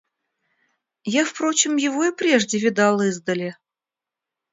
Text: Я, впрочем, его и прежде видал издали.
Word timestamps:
Я, 1.05 1.25
впрочем, 1.25 1.75
его 1.75 2.05
и 2.05 2.11
прежде 2.11 2.57
видал 2.57 3.01
издали. 3.03 3.55